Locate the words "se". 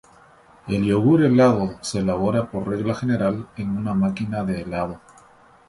1.81-1.99